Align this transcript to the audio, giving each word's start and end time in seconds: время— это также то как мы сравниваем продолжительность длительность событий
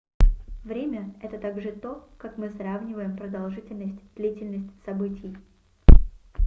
время— 0.63 1.13
это 1.21 1.37
также 1.37 1.71
то 1.71 2.09
как 2.17 2.35
мы 2.39 2.49
сравниваем 2.49 3.15
продолжительность 3.15 4.01
длительность 4.15 4.71
событий 4.83 5.37